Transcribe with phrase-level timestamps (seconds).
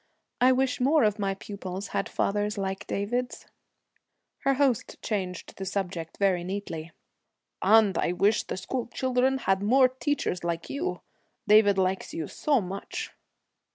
[0.41, 3.45] 'I wish more of my pupils had fathers like David's.'
[4.39, 6.89] Her host changed the subject very neatly.
[7.61, 11.01] 'And I wish the school children had more teachers like you.
[11.47, 13.11] David likes you so much.'